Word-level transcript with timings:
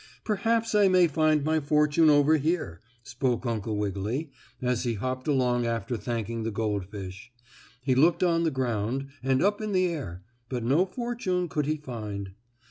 "Perhaps 0.23 0.73
I 0.73 0.87
may 0.87 1.05
find 1.07 1.43
my 1.43 1.59
fortune 1.59 2.09
over 2.09 2.37
here," 2.37 2.81
spoke 3.03 3.45
Uncle 3.45 3.77
Wiggily, 3.77 4.31
as 4.59 4.81
he 4.81 4.95
hopped 4.95 5.27
along 5.27 5.67
after 5.67 5.95
thanking 5.95 6.41
the 6.41 6.49
goldfish. 6.49 7.31
He 7.83 7.93
looked 7.93 8.23
on 8.23 8.41
the 8.43 8.49
ground, 8.49 9.09
and 9.21 9.43
up 9.43 9.61
in 9.61 9.73
the 9.73 9.85
air, 9.85 10.23
but 10.49 10.63
no 10.63 10.87
fortune 10.87 11.47
could 11.47 11.67
he 11.67 11.77
find. 11.77 12.31